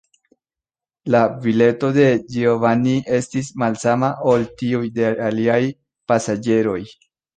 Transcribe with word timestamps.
La 1.15 1.19
bileto 1.43 1.91
de 1.97 2.07
Giovanni 2.37 2.95
estis 3.19 3.51
malsama 3.65 4.09
ol 4.33 4.49
tiuj 4.63 4.83
de 4.97 5.13
aliaj 5.29 5.61
pasaĝeroj. 6.13 6.81